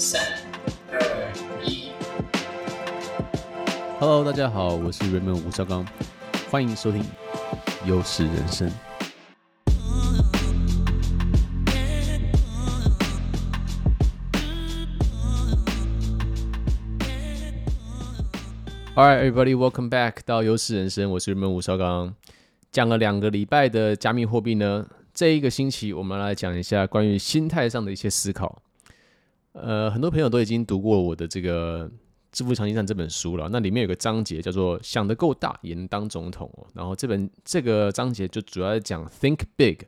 [0.00, 0.22] 三、
[0.92, 1.32] 二、
[1.64, 1.90] 一。
[3.98, 5.84] Hello，大家好，我是 Raymond 吴绍刚，
[6.48, 7.02] 欢迎收听
[7.84, 8.70] 《优势人生》。
[18.94, 22.14] All right, everybody, welcome back 到《优势人生》，我是 Raymond 吴绍刚。
[22.70, 28.62] 讲了两个礼拜的加密货币呢，这一个星期我们来讲一下关于心态上的一些思考。
[29.62, 31.88] 呃，很多朋友都已经读过我的这个
[32.32, 36.50] 《致富强心脏》这本书了，那里面有个章节叫做“想得够大也能当总统”。
[36.74, 39.78] 然后这本这个章节就主要讲 “think big”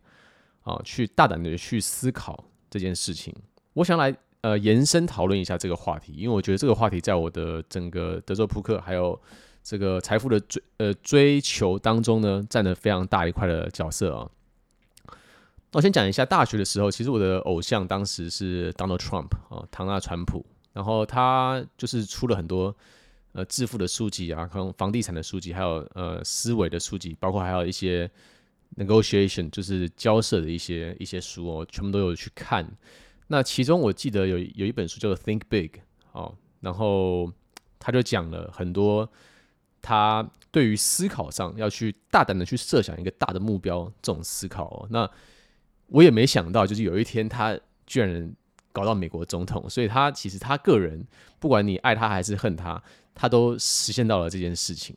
[0.62, 3.34] 啊，去大胆的去思考这件事情。
[3.74, 9.18] 我想来呃延伸讨论一下这个话题，因为我觉得这个话题在我的整个德州扑克还有
[9.62, 14.28] 这个财富的追呃追求当中呢，占了非常大一块的角色啊。
[15.72, 20.44] 我先讲一下大学的时候，其实我的偶像当时是 Donald Trump 啊，唐纳川普。
[20.72, 22.74] 然后他就是出了很多
[23.32, 28.08] 呃致富的书籍啊，可能房地产的书籍，还有呃思维的书籍，包括还有一些
[28.76, 32.64] negotiation，就是交涉的一些一些书哦，全部都有去看。
[33.26, 35.80] 那其中我记得有有一本书叫做 Think Big
[36.12, 37.32] 哦，然后
[37.80, 39.10] 他就讲了很多
[39.82, 45.10] 他对于思考上要去大胆的去设想一个大的目标这种思考哦，那。
[45.90, 48.32] 我也没想到，就是有一天他居然
[48.72, 51.04] 搞到美国总统，所以他其实他个人，
[51.38, 52.82] 不管你爱他还是恨他，
[53.14, 54.96] 他都实现到了这件事情。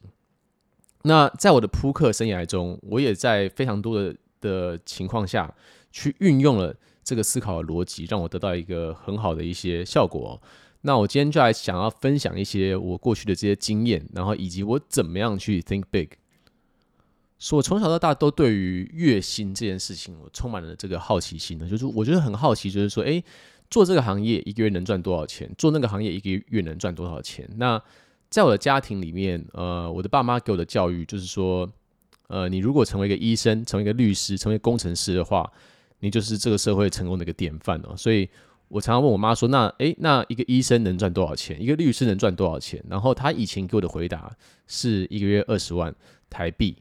[1.03, 5.53] 那在我的扑克生涯中，我也在非常多的的情况下
[5.91, 10.41] 去运用了这个思考的逻辑，让我得到一个很好的一些效果。
[10.81, 16.09] 那我今天就来想要分享一些我过去的这些经验，然后以及我怎么样去 think big。
[17.43, 21.67] 所以我从小到大都对于月薪这件事情，我充满了这个好奇心呢。
[21.67, 23.21] 就是我觉得很好奇，就是说，诶，
[23.69, 25.51] 做这个行业一个月能赚多少钱？
[25.57, 27.45] 做那个行业一个月能赚多少钱？
[27.57, 27.83] 那
[28.29, 31.69] 在我的家庭里面，呃，我的爸妈给我的教育就是说，
[32.29, 35.51] 呃，你如果成为一个医生，成为一个律师，成为工程师的话，
[35.99, 37.93] 你就是这个社会成功的一个典范哦。
[37.97, 38.29] 所以
[38.69, 41.61] 我常常问我妈说，那诶，那一个医生能赚多少钱？
[41.61, 42.81] 一个律师能赚多少钱？
[42.87, 44.33] 然后她以前给我的回答
[44.65, 45.93] 是一个月二十万
[46.29, 46.77] 台币。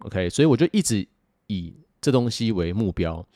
[0.00, 1.06] OK，所以我就一直
[1.48, 3.26] 以这东西为目标。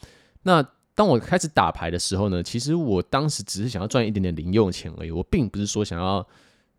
[0.42, 0.64] 那
[0.94, 5.10] 当我开始打牌的时候呢，其实我当时只是想要赚一点点零用钱而已。
[5.10, 6.24] 我并不是说想要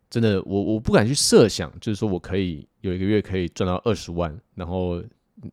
[0.08, 5.02] 真的，我我不敢去设想，就是说我可以有一个月可以赚到二十万，然后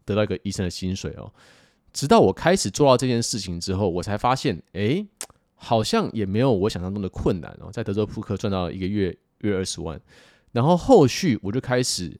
[0.05, 1.29] 得到一个医生的薪水哦。
[1.91, 5.05] 直到我开始做到这件事情之后，我才发现，哎，
[5.55, 7.69] 好像也没有我想象中的困难哦。
[7.71, 9.99] 在德州扑克赚到一个月月二十万，
[10.53, 12.17] 然后后续我就开始。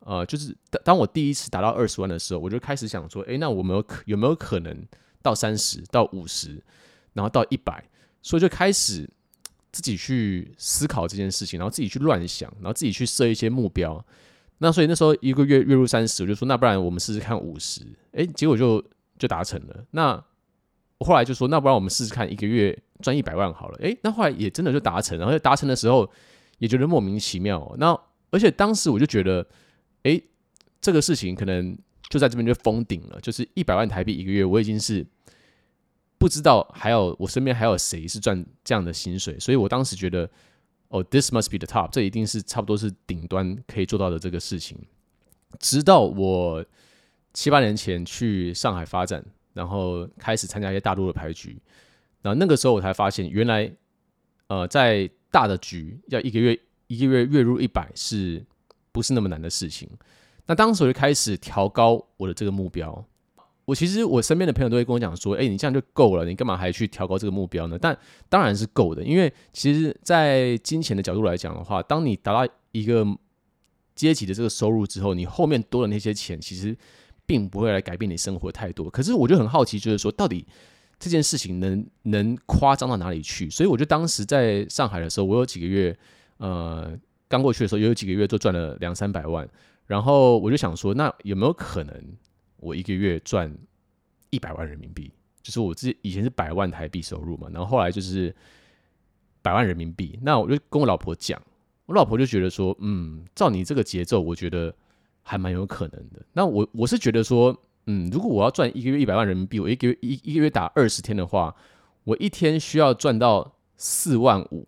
[0.00, 4.74] 呃，就是当当我第一次达到二十万的时候，我就开始想说，诶，那我们有可有没有可能
[5.22, 6.62] 到三十到五十，
[7.12, 7.84] 然后到一百？
[8.22, 9.08] 所以就开始
[9.70, 14.02] 自己去思考这件事情，然后自己去乱想，然后自己去设一些目标。
[14.58, 17.82] 那所以那时候一个月月入三十，我就说，那不然我们试试看五十？
[18.12, 18.82] 诶，结果就
[19.18, 19.84] 就达成了。
[19.90, 20.12] 那
[20.96, 23.78] 我后来就说，那不然我们试试看一个月赚一百万好了。
[23.80, 26.10] 诶，那后来也真的就达成，然后达成的时候
[26.56, 27.74] 也觉得莫名其妙。
[27.78, 27.94] 那
[28.30, 29.46] 而且当时我就觉得。
[30.04, 30.22] 诶，
[30.80, 31.76] 这个事情可能
[32.08, 35.06] 就在这边就封顶了，就是一百万台币一个月，我已经是
[36.18, 40.28] 不知道还有我身边还有谁是赚这样的薪水，所以我当时觉得，
[40.88, 44.78] 哦，this must be the top，这一定是差不多是顶端可以做到的这个事情。
[45.58, 46.64] 直到我
[47.34, 51.60] 七八年前去上海发展，然后开始参加一些大陆的牌局，
[52.22, 53.70] 然后那个时候我才发现，原来
[54.46, 58.44] 呃，在大的局要一个月一个月月入一百是。
[58.92, 59.88] 不是那么难的事情。
[60.46, 63.04] 那当时我就开始调高我的这个目标。
[63.66, 67.96] 我其实我身边的朋友都会跟我讲说：“诶，你这样就够了，你干嘛还去调高这个目标呢？”但
[68.28, 73.06] 当然是够的，因为其实，在金钱的角度来讲的话，当你达到一个
[73.94, 76.76] 阶级的这个收入之后，你后面多的那些钱，其实
[77.26, 78.90] 并不会来改变你生活太多。
[78.90, 80.44] 可是我就很好奇，就是说，到底
[80.98, 83.48] 这件事情能能夸张到哪里去？
[83.48, 85.96] 所以我就当时在上海的时候，我有几个月，
[86.38, 86.98] 呃。
[87.30, 89.48] 刚过去的时候，也有几个月就赚了两三百万，
[89.86, 91.94] 然后我就想说，那有没有可能
[92.56, 93.56] 我一个月赚
[94.30, 95.12] 一百万人民币？
[95.40, 98.34] 就是我自己以前是百万台币收入嘛，然后后来就是
[99.40, 100.18] 百万人民币。
[100.22, 101.40] 那我就跟我老婆讲，
[101.86, 104.74] 我老婆就觉得说，嗯，照你这个节奏，我觉得
[105.22, 106.20] 还蛮有可能的。
[106.32, 107.56] 那我我是觉得说，
[107.86, 111.54] 嗯，如果我要赚一个月一百万人民币，我一个月一一个月打二十天的话，
[112.02, 114.66] 我一天需要赚到四万五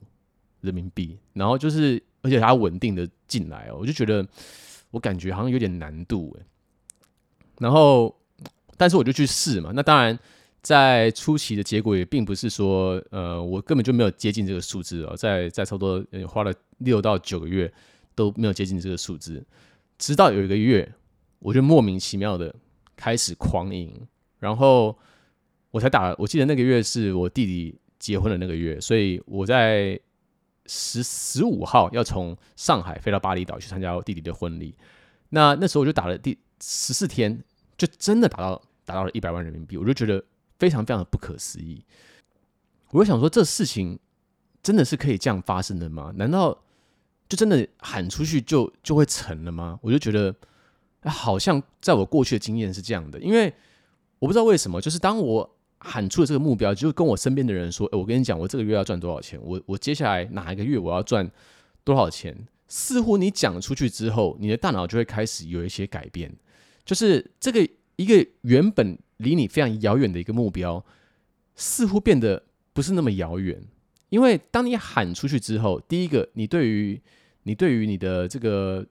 [0.61, 2.00] 人民币，然后就是。
[2.22, 4.26] 而且它稳定的进来哦，我就觉得
[4.90, 6.44] 我感觉好像有点难度诶。
[7.58, 8.12] 然后，
[8.76, 9.70] 但是我就去试嘛。
[9.74, 10.19] 那当然，
[10.62, 17.72] 在初期的结果也并不是说，呃，我根本就没有接近这个数字哦，在在差不多花了六到九个月
[18.14, 19.44] 都没有接近这个数字，
[19.98, 20.92] 直到有一个月，
[21.38, 22.54] 我就莫名其妙的
[22.96, 23.92] 开始狂赢，
[24.38, 24.96] 然后
[25.70, 29.98] 我才打，我记得那个月是我弟弟结婚的那个月，所以我在
[30.67, 34.75] 十十五号要从上海飞到巴厘岛去参加弟弟的婚礼，
[35.31, 37.43] 那那时候我就打了第十四天，
[37.76, 40.23] 就真的达到达到了一百万人民币，我就觉得。
[40.59, 41.85] 非常非常的不可思议，
[42.91, 43.99] 我就想说，这事情
[44.62, 46.12] 真的是可以这样发生的吗？
[46.14, 46.56] 难道
[47.29, 49.76] 就真的喊出去就就会成了吗？
[49.82, 50.32] 我就觉得，
[51.11, 53.53] 好像在我过去的经验是这样的，因为
[54.20, 59.38] 我不知道为什么，就是当我喊出了这个目标，就跟我身边的人说，哎，我跟你讲，我这个月要赚多少钱？
[59.43, 61.31] 我我接下来哪一个月我要赚
[61.84, 62.37] 多少钱？
[62.69, 66.34] 似乎你讲出去之后，你的大脑就会开始有一些改变，
[66.84, 68.99] 就是这个一个原本。
[69.19, 70.84] 离你非常遥远的一个目标，
[71.55, 72.43] 似乎变得
[72.73, 73.62] 不是那么遥远。
[74.08, 77.00] 因为当你喊出去之后，第一个，你对于
[77.44, 78.85] 你对于你的这个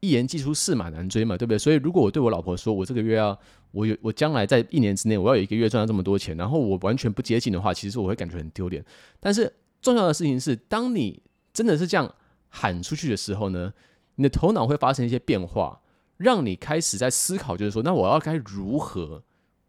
[0.00, 1.58] 一言既出驷马难追嘛，对不对？
[1.58, 3.38] 所以，如果我对我老婆说，我这个月要
[3.70, 8.84] 我有我将来在一年之内，我要有一个月赚到这么多钱，然后我完全不接近的话，其实我会感觉很丢脸。
[9.18, 12.14] 但是重要的事情是，当你真的是这样
[12.48, 13.72] 喊出去的时候呢，
[14.16, 15.80] 你的头脑会发生一些变化，
[16.16, 19.22] 让你开始在思考，就是说，那我要该如何？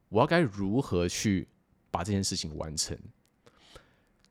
[0.09, 1.47] 我要该如何去
[1.89, 2.97] 把这件事情完成？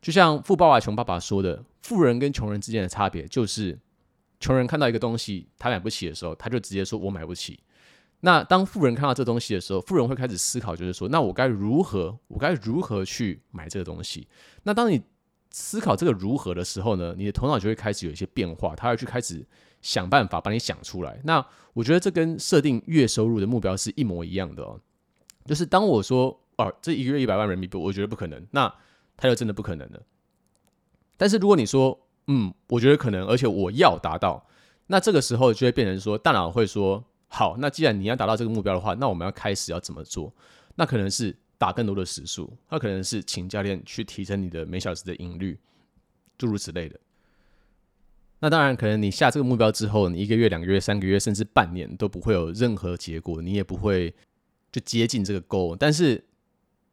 [0.03, 3.79] 就像《富爸爸穷爸爸》说的，富人跟穷人之间的差别就是，
[4.41, 7.61] 穷人看到一个东西他买不起的时候，他就直接说“我买不起”。
[8.23, 12.19] 那当富人看到这东西的时候，富人会开始思考，就是说，那我该如何？
[12.29, 14.27] 我该如何去买这个东西？
[14.63, 15.01] 那当你
[15.51, 19.47] 思考这个如何的时候呢，你的头脑就会开始有一些变化，他会去开始
[19.81, 21.21] 想办法把你想出来。
[21.25, 24.79] 那我觉得这跟设定月收入的目标是一模一样的哦。
[25.47, 28.73] 就是当我说哦，这一个月一百万人民币，我觉得不可能，那
[29.17, 30.03] 他就真的不可能了。
[31.17, 31.99] 但是如果你说
[32.31, 34.47] 嗯，我觉得可能，而且我要达到，
[34.87, 40.33] 那这个时候就会变成说，大脑会说好，那既然你要达到这个目标的话，那我们要开始要怎么做？
[40.77, 45.59] 那可能是打更多的时数，那可能是请教练去提升你的每小时的赢率，
[46.39, 46.99] 诸如此类的。
[48.39, 54.15] 那当然，可能你下这个目标之后，你一个月、两个月、三个月，甚至半年都不会有任何结果，你也不会。
[54.73, 56.27] 就接近这个 goal，但是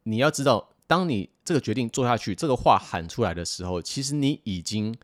[0.02, 4.96] 你要知道，当你这个决定做下去，这个话喊出来的时候，其实你已经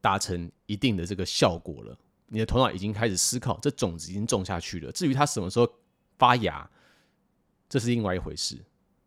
[0.00, 1.96] 达成一定的这个效果了。
[2.26, 4.92] 你的头脑已经开始思考，这种子已经种下去了。
[4.92, 5.68] 至于它什么时候
[6.18, 6.68] 发芽，
[7.68, 8.56] 这是另外一回事。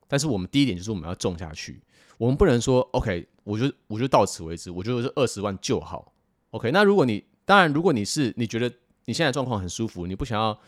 [0.07, 1.81] 但是我们第一点就是我们要种下去，
[2.17, 6.13] 我们不能说 OK，我就我就到此为止，我觉得是二十万就好。
[6.51, 8.71] OK，那如果你当然，如果你是你觉得
[9.05, 10.59] 你现在状况很舒服，你不想要。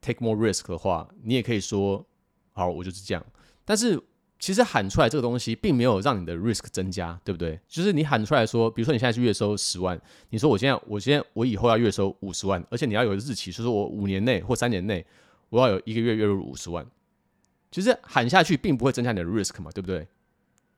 [0.00, 2.06] Take more risk 的话，你也可以说
[2.52, 3.26] 好，我就是这样。
[3.64, 4.00] 但是
[4.38, 7.58] 其实喊出来这个东西，并没有让你的 risk 增加，对不对？
[7.66, 10.00] 就是你喊出来说，比如说你现在是月收十万，
[10.30, 15.04] 你说我现在，我现在，我以后要月收五十万，而且你要有日期，就是说我五年内或三年内，
[15.48, 16.86] 我要有一个月月入五十万。
[17.70, 20.06] 其实喊下去并不会增加你的 risk 嘛，对不对？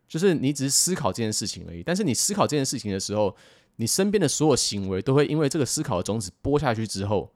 [0.09, 1.83] 就是你只是思考这件事情而已。
[1.83, 3.37] 但是你思考这件事情的时候，
[3.77, 7.31] 你身边的所有行为都会因为这个思考的种子播下去之后，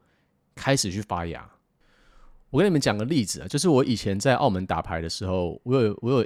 [0.55, 1.49] 开始去发芽。
[2.55, 6.25] 我跟你们讲个例子啊，就是我以前在澳门打牌的时候，我有我有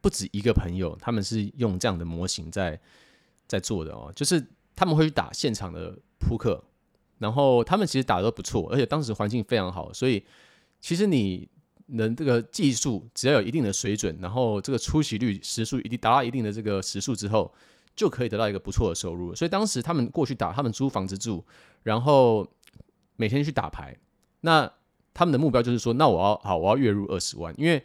[0.00, 2.80] 不止一个朋友，他们是用这样的模型在
[3.48, 4.46] 在做的哦，就是
[4.76, 6.62] 他们会去打现场的扑克，
[7.18, 10.24] 然后他们其实打得都不错，而且当时环境非常好，所以
[10.80, 11.48] 其实你
[11.86, 17.52] 能这个技术只要有一定的水准，然后这个出席率时数一定达到一定的这个时数之后，
[17.96, 19.34] 就可以得到一个不错的收入。
[19.34, 21.44] 所以当时他们过去打，他们租房子住，
[21.82, 22.48] 然后
[23.16, 23.96] 每天去打牌，
[24.42, 24.72] 那。
[25.16, 27.82] 他们的目标就是说，那我要好，我要月入二十万，因为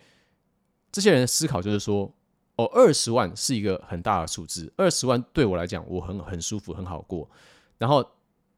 [0.92, 2.14] 这些人的思考就是说，
[2.58, 7.30] 哦，二十万是一个很大的数字，二十万对我来讲，我很很舒服，很好过。
[7.78, 8.06] 然后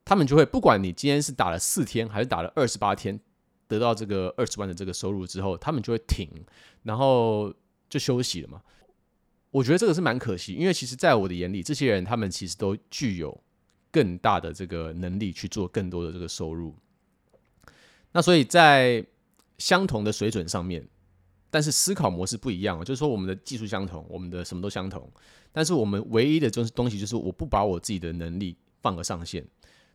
[0.04, 3.20] 他们就会，不管你今天是打了四天还是打了二十八天，
[3.68, 6.28] 得到这个二十万的这个收入之后，他们就会停，
[6.82, 7.54] 然后
[7.88, 8.60] 就休息了嘛。
[9.52, 13.40] 我觉得这个是蛮可惜，因为其实在我的眼里，这些人他们其实都具有
[13.92, 16.76] 更大的这个能力去做更多的这个收入。
[18.14, 19.06] 那所以在
[19.58, 20.88] 相同的水准上面，
[21.50, 25.12] 但是思考模式不一样，就是说我们的技术相同，我们的什么都相同，
[25.52, 29.46] 但是我们唯一的就是东西就是我不把我自己的能力放个上限。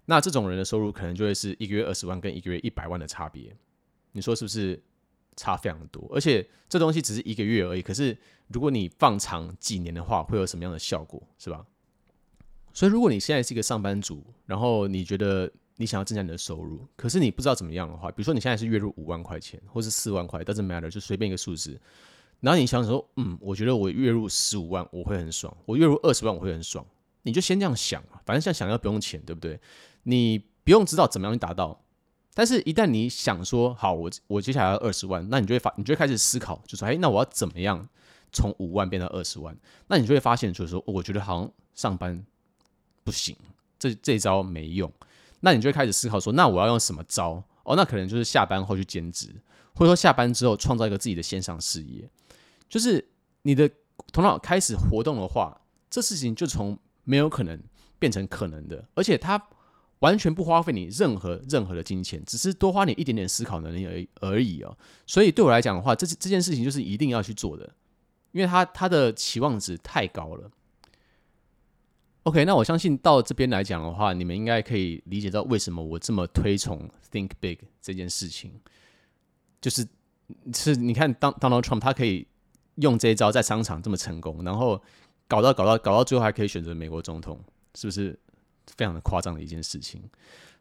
[0.06, 3.56] 那这种人的收入可能就会是一个月二十万跟一个月一百万的差别，
[4.12, 4.82] 你说是不是
[5.36, 6.10] 差非常多？
[6.12, 8.16] 而且这东西只是一个月而已，可是
[8.48, 11.64] 如果你放长几年的话，会有什么样的效果，是吧？
[12.72, 15.48] 所以如果你现在是一个上班族，然后你觉得。
[15.80, 21.80] 你想要增加你的收入，可是你不知道怎么样的话，比如说你现在是月入五万块钱，或是四万块，doesn't matter，就随便一个数字。
[22.40, 26.84] 然后你想说，嗯，我觉得我月入十五万我会很爽，我月入二十万我会很爽，
[27.22, 29.58] 你就先这样想啊，反正现在想要不用钱，对不对？
[30.02, 31.80] 你不用知道怎么样去达到，
[32.34, 37.88] 但是一旦你想说好，我我接下来要二十万，那你就会发，你就会开始思考，就说，哎，那我要怎么样
[38.32, 39.56] 从五万变到二十万？
[39.86, 42.24] 那你就会发现，就是说，我觉得好像上班
[43.02, 43.36] 不行，
[43.78, 44.92] 这这招没用，
[45.40, 47.42] 那你就会开始思考说，那我要用什么招？
[47.64, 49.34] 哦，那可能就是下班后去兼职，
[49.74, 52.08] 或者说下班之后创造一个自己的线上事业，
[52.68, 53.06] 就是
[53.42, 53.70] 你的
[54.12, 57.60] 头脑开始活动的话，这事情就从没有可能
[57.98, 59.42] 变成可能的，而且它。
[60.00, 64.78] 完全不花费你任何任何的金钱，只是多花你一点点思考能力而而已哦。
[65.08, 67.68] 所以对我来讲的话，这这件事情就是一定要去做的，
[68.30, 70.48] 因为它它的期望值太高了。
[72.28, 78.52] OK，那我相信到这边来讲的话，你们应该可以理解到为什么我这么推崇 Think Big 这件事情，
[79.62, 79.88] 就是
[80.52, 82.26] 是你看当 Donald Trump 他可以
[82.74, 84.82] 用这一招在商场这么成功，然后
[85.26, 87.42] 搞到搞到搞到最后还可以选择美国总统，
[87.74, 88.18] 是不是？
[88.76, 90.02] 非常的夸张的一件事情。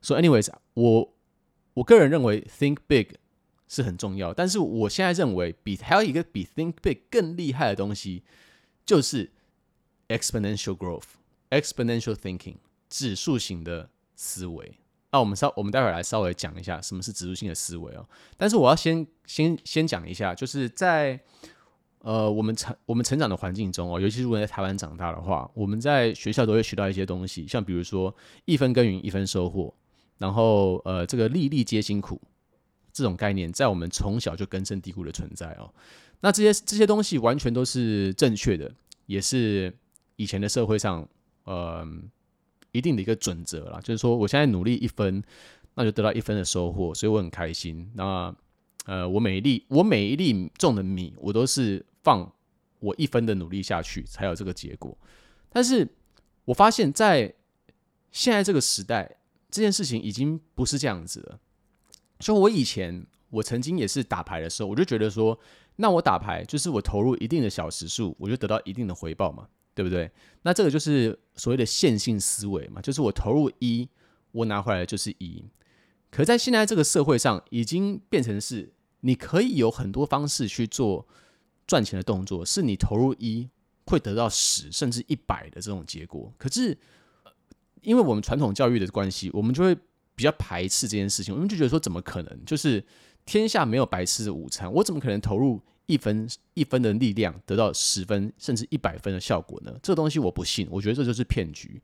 [0.01, 1.13] So, anyways，我
[1.73, 3.07] 我个人认为 think big
[3.67, 8.23] 是很重要，但是我现在认为比还有一个比 think big 更厉害的东西，
[8.85, 9.33] 就是
[10.07, 11.03] exponential Growth
[11.49, 12.55] exponential thinking，
[12.89, 14.79] 指数型的思维。
[15.11, 18.07] 那我们稍我们待会儿来稍微讲一下什么是指数性的思维哦。
[18.35, 21.19] 但是我要先先先讲一下，就是在。
[22.01, 29.73] 呃，我们成我们成长的环境中哦，尤其是如果在台湾长大的话，我们在学校都会学到一些东西，像比如说一分耕耘一分收获，
[30.17, 32.21] 然后呃，这个粒粒皆辛苦
[32.93, 35.73] 这种概念，在我们从小就根深蒂固的存在哦。
[36.21, 38.71] 那这些这些东西完全都是正确的，
[39.07, 39.75] 也是
[40.15, 41.05] 以前的社会上
[41.47, 41.87] 呃
[42.73, 45.23] 一定的一个准则啦，就是说我现在努力一分，
[45.73, 47.89] 那就得到一分的收获，所以我很开心。
[47.95, 48.35] 那
[48.85, 52.31] 呃，我每一粒我每一粒种的米，我都是放
[52.79, 54.95] 我一分的努力下去，才有这个结果。
[55.49, 55.87] 但是
[56.45, 57.33] 我发现，在
[58.11, 59.17] 现在这个时代，
[59.49, 61.39] 这件事情已经不是这样子了。
[62.19, 65.37] 所以，我以前我曾经也是打牌的时候，我就觉得说，
[65.77, 69.47] 那我打牌就是我投入一定的小时数，我就得到一定的回报嘛，
[69.77, 70.11] 对不对？
[70.41, 73.87] 那这个就是所谓的线性思维嘛，就是我投入一，
[74.31, 75.45] 我拿回来就是一。
[76.09, 78.73] 可在现在这个社会上，已经变成是。
[79.01, 81.07] 你可以有很多方式去做
[81.67, 83.47] 赚钱的动作，是你投入一
[83.85, 86.33] 会得到十甚至一百的这种结果。
[86.35, 86.75] 可是，
[87.83, 89.75] 因为我们传统教育的关系，我们就会
[90.15, 91.31] 比较排斥这件事情。
[91.33, 92.43] 我们就觉得说，怎么可能？
[92.43, 92.83] 就是
[93.23, 99.73] 天下没有白吃的午餐，我怎么可能投入一分一分的力量得到十分甚至一百分的效果呢？
[99.81, 101.81] 这个东西我不信，我觉得这就是骗局。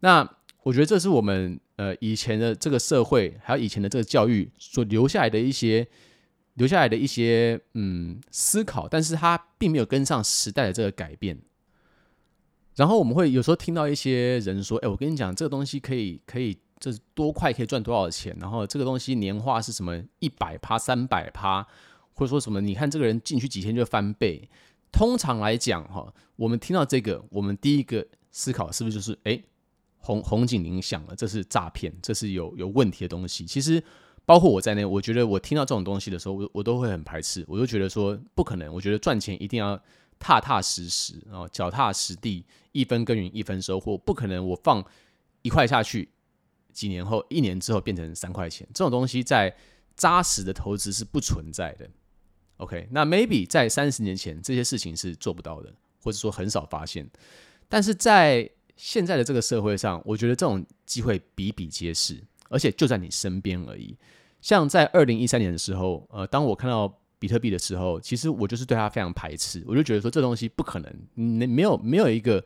[0.00, 0.26] 那
[0.62, 5.88] 我觉得这是我们呃以前的这个社会，还有以前的这个教育所留下来的一些。
[6.54, 11.38] 留下来的一些嗯思考，但是他并没有跟上时代的这个改变。
[12.74, 18.36] 然后我们会有时候听到一些人说：“哎，我跟你讲，这个东西可以可以，这多快可以赚多少钱？
[18.40, 21.64] 然后这个东西年化是什么一百趴、三百趴，
[22.18, 22.60] 或者说什么？
[22.60, 24.50] 你看这个人进去几天就翻倍。
[24.90, 29.40] 通常来讲，哈，我们听到这个，我们第一个思考是不是就是哎，
[29.98, 33.46] 红红警铃响了，这是诈骗，这是有有问题的东西。
[33.46, 33.82] 其实。
[34.26, 37.42] 包括我在内，我觉得我听到这种东西的时候，我我都会很排斥。
[37.48, 38.70] 我就觉得说不可能。
[38.70, 39.74] 我觉得赚钱一定要
[40.18, 43.96] 踏踏实实，然后脚踏实地，一分耕耘一分收获。
[43.96, 44.84] 不可能我放
[45.40, 46.10] 一块下去，
[46.74, 48.68] 几年后、一年之后变成三块钱。
[48.74, 49.56] 这种东西在
[49.96, 51.88] 扎实的投资是不存在的。
[52.58, 55.72] OK，那 maybe 在三十年前这些事情是做不到的，
[56.04, 57.08] 或者说很少发现。
[57.68, 62.22] 但是在现在的这个社会上，我觉得这种机会比比皆是。
[62.50, 63.94] 而且就在你身边而已。
[64.40, 69.62] 像在二零一三年的时候，呃，当我看到比特币的时候，其实我就是对它非常排斥。
[69.66, 72.42] 我就觉得说，这东西不可能，没没有没有一个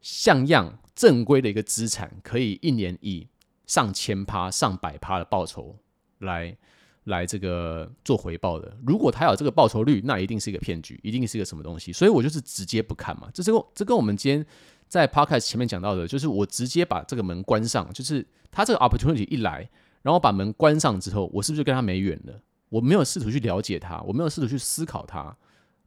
[0.00, 3.28] 像样正规的一个资产，可以一年以
[3.66, 5.76] 上千趴、上百趴的报酬
[6.20, 6.56] 来
[7.04, 8.76] 来这个做回报的。
[8.86, 11.92] 如果他有这个报酬率，那一定是一个骗局，一定是一个什么东西。
[11.92, 13.28] 所以我就是直接不看嘛。
[13.32, 14.46] 这这跟这跟我们今天
[14.88, 18.26] 在 Podcast 前面讲到的，就是我直接把这个门关上，就是。
[18.54, 19.66] 他这个 opportunity 一来，
[20.02, 22.38] 然后把门关上之后，我是不是就跟他没缘了？
[22.68, 25.34] 我没有试图去了解他，我没有试图去思考他，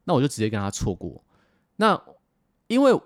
[0.06, 1.24] 那我就直接跟他错过。
[1.76, 2.02] 那
[2.66, 3.00] 因为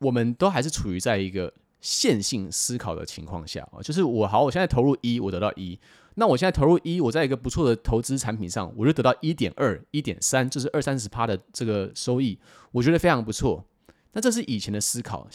[0.00, 1.50] 我们都还是处于在一个
[1.80, 5.80] 线性思考的情况下啊，就是我好，我现在投入一，我得到一，
[6.14, 12.38] 那我现在投入一，我在一个不错的投资产品上，我就得到一点二、一点三，就是二三十趴的这个收益，
[12.72, 13.64] 我觉得非常不错。
[14.12, 15.28] 那这是以前的思考，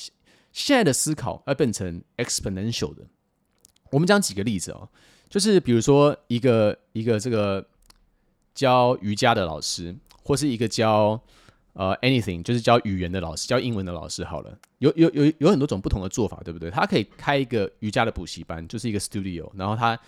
[0.54, 3.04] 现在的思考要变成 exponential 的。
[3.92, 4.88] 我们讲几个例子哦，
[5.30, 7.66] 就是比如说一个一个这个
[8.56, 11.20] 教瑜伽的老师或是一个教
[11.74, 16.70] 呃 anything，就是教语言的老师，教英文的老师好了，有有有有很多种不同的做法，对不对？
[16.70, 20.00] 他可以开一个瑜伽的补习班，就是一个 studio，然后他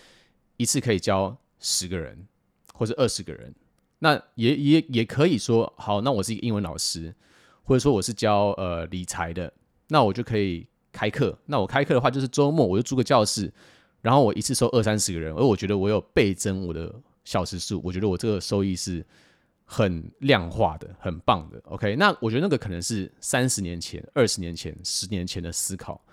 [0.62, 2.28] 一次可以教十个人
[2.74, 3.54] 或者二十个人。
[4.00, 7.14] 那也也也可以说，好，那我是一个英文老师，
[7.64, 9.54] 或者说我是教呃理财的，
[9.90, 11.38] 那我就可以开课。
[11.46, 13.52] 那我开课的话，就是周末我就租个教室，
[14.02, 19.06] 然后我一次收二三十个人，而我觉得我有倍增我的小时数，我觉得我这个收益是
[19.66, 21.62] 很量化的，很棒的。
[21.66, 26.04] OK，那我觉得那个可能是三十年前、二十年前、十年前的思考，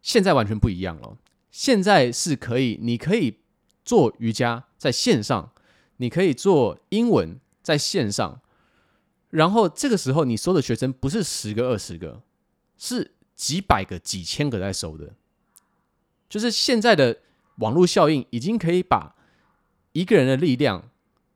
[0.00, 1.18] 现在完全不一样了。
[1.50, 3.40] 现在是可以，你可以
[3.86, 5.52] 做瑜伽在线上。
[5.98, 8.42] 你可以做英文在线上，
[9.30, 12.20] 然后这个时候你收的学生不是十个二十个，
[12.76, 15.14] 是几百个几千个在收的，
[16.28, 17.20] 就是现在的
[17.60, 19.16] 网络效应已经可以把
[19.92, 20.90] 一个人的力量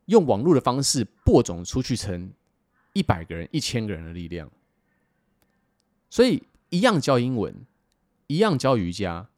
[0.04, 2.30] 用网络的方式播种出去成
[2.92, 4.50] 一百个人、一千个人的力量，
[6.10, 7.64] 所以一样教英文，
[8.26, 9.30] 一样教瑜伽，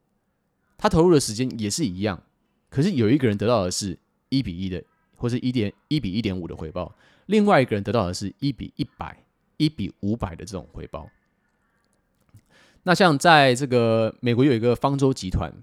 [0.77, 2.25] 他投入的时间也是一样，
[2.73, 3.97] 可是有一个人得到的是
[4.31, 4.83] 一比一的。
[5.15, 6.93] 或是一点一比一点五的回报，
[7.27, 9.25] 另外一个人得到的是一比一百、
[9.57, 11.09] 一比五百的这种回报。
[12.83, 15.55] 那像在这个美国有一个方舟集团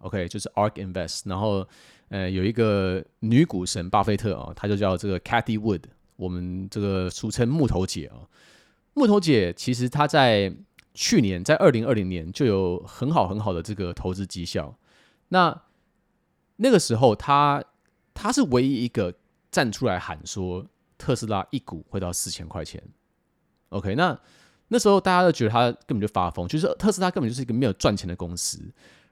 [0.00, 1.68] ，OK，就是 ARK Invest，然后
[2.08, 5.82] 呃有一个女股神巴菲特啊，她就叫这个 Cathy Wood，
[6.16, 8.24] 我们这个俗称木头姐啊。
[8.94, 10.50] 木头姐其实她在
[10.94, 14.74] 去年在二零二零年就有很好很好的这个投资绩效。
[15.28, 15.60] 那
[16.58, 17.64] 那个时候他。
[18.20, 19.14] 他是唯一一个
[19.48, 22.82] 站出来喊说特斯拉一股会到四千块钱。
[23.68, 24.20] OK，那
[24.66, 28.58] 那时候大家都觉得他根本就发疯，就是特斯拉根本就是一个没有赚钱的公司。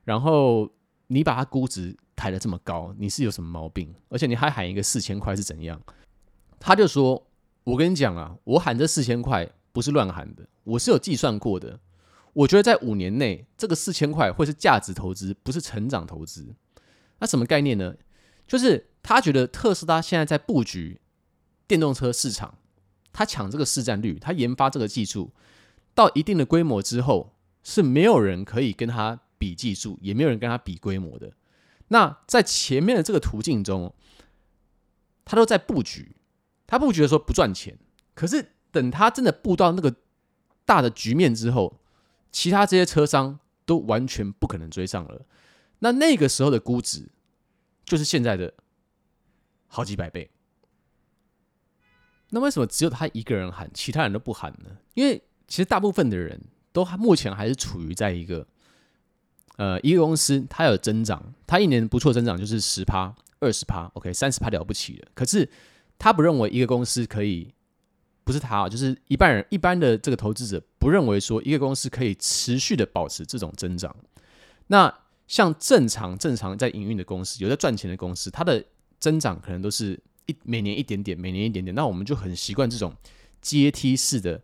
[0.03, 0.69] 然后
[1.07, 3.95] 你把它估值抬得这么高，你是有什么毛病？
[4.09, 5.81] 而且你还喊一个四千块是怎样？
[6.59, 7.25] 他就说
[7.63, 11.79] ：“我跟你讲啊，我喊这四千块不是乱喊的，我是有计算过的。
[12.33, 16.57] 我觉得在五年内，这个四千块会是价值投资，不是成长投资。
[17.19, 17.95] 那什么概念呢？
[18.47, 21.01] 就是。”他觉得特斯拉现在在布局
[21.69, 22.59] 电动车市场，
[23.13, 25.31] 他抢这个市占率，他研发这个技术
[25.95, 31.33] 到一定的规模之后，是没有人可以跟他比技术，也没有人跟他比规模的。
[31.87, 33.95] 那在前面的这个途径中，
[35.25, 36.17] 他都在布局，
[36.67, 37.79] 他布局的时候不赚钱，
[38.13, 39.95] 可是等他真的布到那个
[40.65, 41.79] 大的局面之后，
[42.33, 45.23] 其他这些车商都完全不可能追上了。
[45.81, 47.09] 那那个时候的估值，
[47.85, 48.53] 就是现在的。
[49.69, 50.31] 好几百倍，
[52.31, 54.71] 那为什么只有他一个人喊，其他人都不喊呢？
[54.95, 56.41] 因为其实大部分的人
[56.73, 58.47] 都目前还是处于在一个，
[59.57, 65.09] 呃，一个公司它有增长，它一年不错增长就是十趴、二十趴，OK，三十趴了不起了。
[65.13, 65.47] 可是
[65.99, 67.53] 他不认为一个公司可以，
[68.25, 73.95] 不是他啊，就是一般人一般的这个投资者不认为说一个公司可以持续的保持这种增长。
[74.69, 74.95] 那
[75.27, 78.65] 像正常正常在营运的公司，有在赚钱的公司，它的
[78.99, 82.95] 增长可能都是一每年一点点，每年一点点，那我们就很习惯这种
[83.41, 84.41] 阶梯式的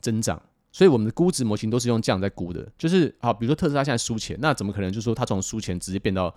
[0.00, 0.40] 增长，
[0.72, 2.70] 所以我们的估值模型都是用这样在估的。
[2.78, 6.34] 就是好，比如说特斯拉现在输钱，那怎么可能就说它从输钱直接变到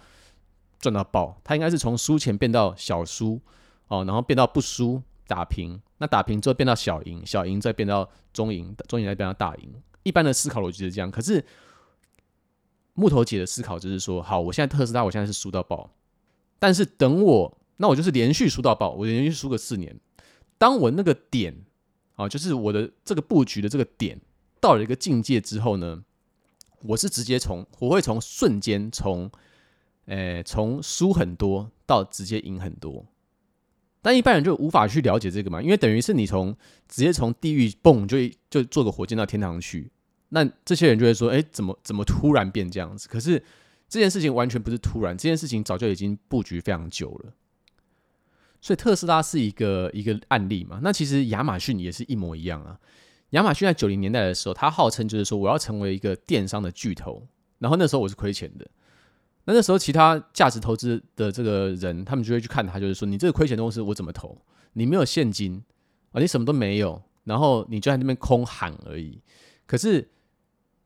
[0.80, 1.40] 赚到爆？
[1.44, 3.40] 它应该是从输钱变到小输
[3.88, 9.70] 哦，然后变到不输打平，那打平之后变到小赢，小赢再变到中赢，中赢再变到大赢。
[10.04, 11.44] 一般的思考逻辑是这样，可是
[13.00, 15.90] 木头姐的思考就是说，好，我现在特斯拉我现在是输到爆，
[16.60, 17.58] 但是等我。
[17.82, 19.98] 那我就是连续输到爆，我连续输个四年。
[20.58, 21.56] 当我那个点
[22.16, 24.20] 啊，就是我的这个布局的这个点
[24.60, 26.04] 到了一个境界之后呢，
[26.82, 29.32] 我是直接从我会从瞬间从，
[30.08, 33.06] 诶从输很多到直接赢很多。
[34.02, 36.54] 但一般人就无法去了解这个嘛，因为等于是你从
[36.90, 38.18] 直接从地狱蹦就
[38.50, 39.90] 就坐个火箭到天堂去。
[40.30, 43.08] 那这些人就会说，诶，怎么怎么突然变这样子？
[43.08, 43.44] 可是
[43.88, 47.34] 这件事情完全不是突然，这件事情早就已经布局非常久了。
[48.62, 50.80] 所以特斯拉是一个一个案例嘛？
[50.84, 52.78] 那其实亚马逊也是一模一样啊。
[53.32, 57.26] 亚马逊在九零年代的时候，他号称就是说我要成为一个电商的巨头，
[57.60, 58.68] 然后那时候我是亏钱的。
[59.46, 64.38] 那那时候其他价值投资的这个人，他们就会去看他，就是说你这个亏钱的公司我怎么投？
[64.74, 65.64] 你没有现金
[66.12, 69.22] 啊，你什么都没有，然后你就在那边空喊而已。
[69.66, 70.10] 可是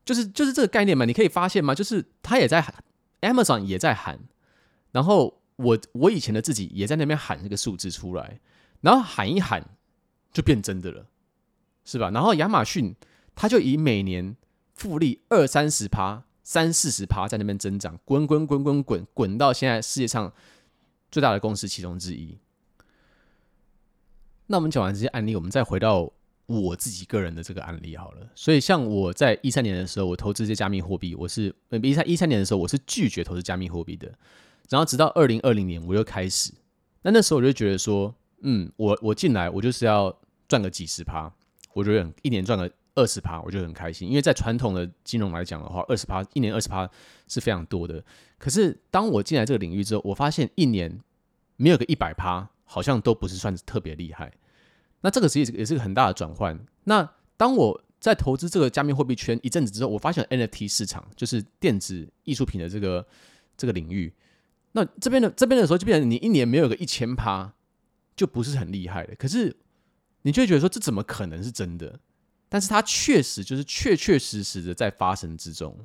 [0.06, 2.84] 就是就是这个概念嘛，你可以发现吗，就是他也在喊
[3.22, 4.20] ，Amazon 也在喊，
[4.92, 5.42] 然后。
[5.58, 8.40] 我我以前的自己也在那边喊这个数字出来，
[8.82, 9.64] 然后喊一喊
[10.32, 11.06] 就变真的了，
[11.86, 12.10] 是吧？
[12.10, 12.96] 然后亚马逊
[13.36, 14.36] 它就以每年
[14.74, 20.34] 复利二三十趴、三四十趴在那边增长，滚滚滚滚滚滚到现在世界上
[21.12, 22.40] 最大的公司其中之一。
[24.48, 26.12] 那我们讲完这些案例，我们再回到
[26.46, 28.28] 我自己个人的这个案例好了。
[28.36, 34.12] 所以，像我在一三年的时候，我投资这些加密货币，我是一三一三年的时候，我是拒绝投资加密货币的。
[34.70, 36.52] 然后，直到二零二零年，我又开始。
[37.04, 40.16] 那那时候我就觉得说，嗯，我我进来，我就是要
[40.48, 41.32] 赚个几十趴，
[41.74, 44.08] 我觉得一年赚个二十趴，我就很开心。
[44.08, 46.90] 因为在传统的金融来讲的话，二十趴一年二十趴
[47.28, 48.04] 是非常多的。
[48.38, 51.00] 可是当我进来这个领域之后，我发现一年
[51.56, 54.32] 没有个一百趴，好像都不是算特别厉害。
[55.04, 56.60] 那这个其实也是个很大的转换。
[56.86, 63.06] 那当我在投资这个加密货币圈一阵子之后，我发现 NFT 市场就是电子艺术品的这个
[63.56, 64.12] 这个领域。
[64.72, 67.54] 那这边的这边的时候，就变成你一年没有个一千趴，
[68.16, 69.16] 就不是很厉害的。
[69.16, 69.56] 可是
[70.24, 72.00] 你就会觉得说，这怎么可能是真的？
[72.50, 75.78] 但是它确实就是确确实实的在发生之中。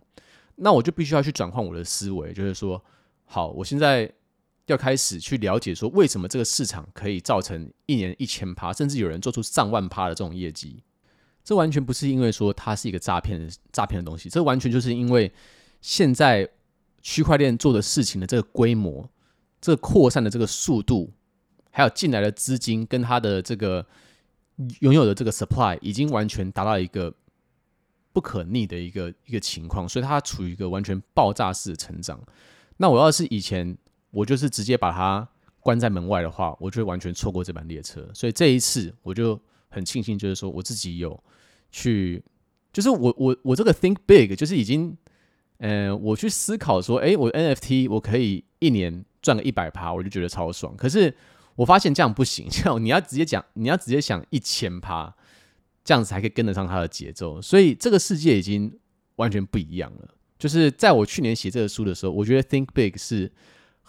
[0.56, 2.82] 那我就必须要去转换我的思维，就是说，
[3.26, 4.12] 好，我现在
[4.68, 10.82] 要开始去了解说，为什么这个市场可以造成一年一千趴，甚至有人做出上万趴的这种业绩。
[11.44, 15.32] 这完全不是因为说它是一个诈骗诈骗的东西，这完全就是因为
[15.80, 16.48] 现在。
[17.00, 19.08] 区块链做的事情的这个规模、
[19.60, 21.10] 这扩散的这个速度，
[21.70, 23.86] 还有进来的资金跟它的这个
[24.80, 27.14] 拥有的这个 supply，已经完全达到一个
[28.12, 32.20] 不可逆的一个一个情况，所以它处于一个完全爆炸式的成长。
[32.78, 33.78] 那我要是以前
[34.10, 35.28] 我就是直接把它
[35.60, 38.08] 关在门外的话，我就会完全错过这班列车。
[38.14, 41.22] 所以这一次我就很庆幸，就是说我自己有
[41.70, 42.22] 去，
[42.72, 44.96] 就是我我我这个 think big，就是已经。
[45.60, 50.76] 呃，我去思考说，诶，我 NFT 我可以一年赚个一百趴，我就觉得超爽。
[50.76, 51.12] 可是
[51.56, 55.12] 我发现这样不行， 这样你要直接讲，你要直接想一千趴，
[55.82, 57.42] 这样子才可以跟得上它的节奏。
[57.42, 58.72] 所以这个世界已经
[59.16, 60.14] 完全不一样了。
[60.38, 63.28] 就是在我去年写这个书的时候，我觉得 Think Big 是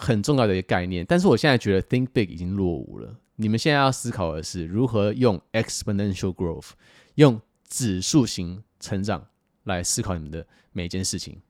[0.02, 3.14] 很重要的一个概念，但是我现在觉得 Think Big 已经落伍了。
[3.36, 6.70] 你们现在要思考的是如何用 Exponential Growth，
[7.16, 9.28] 用指数型成长
[9.66, 11.42] 来思考你们的每一件事情。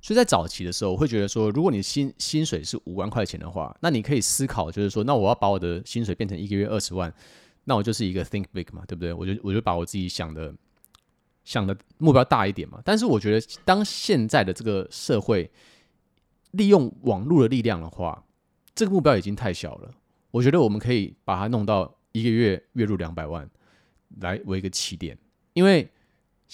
[0.00, 7.12] 所以在早期的时候，我会觉得说，如果你薪薪水是五万块钱的话，那你可以思考，就是说，那我要把我的薪水变成一个月二十万，
[7.64, 9.12] 那我就是一个 think big 嘛，对不对？
[9.12, 10.54] 我就我就把我自己想的
[11.44, 12.80] 想的目标大一点嘛。
[12.84, 15.50] 但是我觉得，当现在的这个社会
[16.52, 18.24] 利用网络的力量的话，
[18.74, 19.90] 这个目标已经太小了。
[20.30, 23.50] 我觉得我们可以把它弄到一个月月入两百万
[24.20, 25.18] 来为一个起点，
[25.52, 25.90] 因为。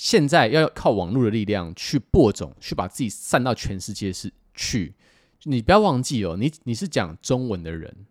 [0.01, 4.95] 现在要靠网络的力量去播种，去把自己散到全世界是去。
[5.43, 8.07] 你不要忘记哦，你你是讲中文的人，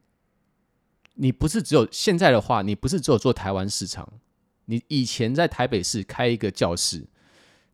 [1.14, 4.20] 你不是只有现在的话，你不是只有做台湾市场。
[4.66, 7.08] 你以前在台北市开一个教室，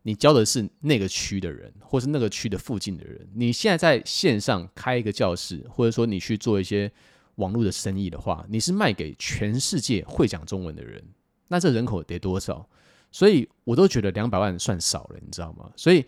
[0.04, 3.28] 你教的是那个区的人，或是那个区的附近的人。
[3.34, 6.92] 你现在在线上开一个教室，或者说你去做一些
[7.36, 11.04] 网络的生意的话，你是卖给全世界会讲中文的人。
[11.48, 12.68] 那这人口得多少？
[13.12, 15.72] 所以我都觉得两百万算少了，你知道吗？
[15.76, 16.06] 所以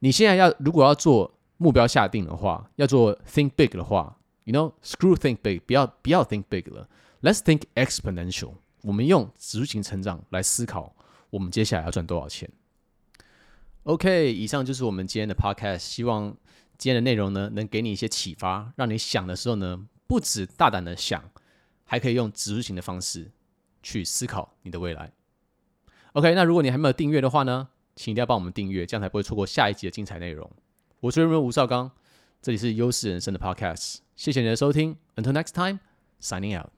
[0.00, 6.88] 你现在要如果要做目标下定的话，要做 think big 的话，you know screw think big，不要不要 think big 了
[7.22, 8.54] ，let's think exponential。
[8.82, 10.94] 我们用指数型成长来思考，
[11.30, 12.50] 我们接下来要赚多少钱
[13.86, 16.36] ？OK，以上就是我们今天的 podcast，希望
[16.76, 21.30] 今天的内容呢能给你一些启发，让你想的时候呢不止大胆的想，
[21.84, 23.30] 还可以用指数型的方式
[23.84, 25.12] 去思考你的未来。
[26.14, 30.50] OK，那如果你还没有订阅的话呢，请一定要帮我们订阅，这样才不会错过下一集的精彩内容。
[30.98, 31.92] 我是人文吴绍刚，
[32.42, 36.75] 这里是优势人生的 Podcast，谢谢你的收听，Until next time，signing out。